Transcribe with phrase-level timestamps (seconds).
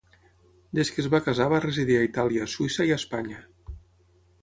[0.77, 3.47] Des que es va casar va residir a Itàlia, Suïssa i a Espanya.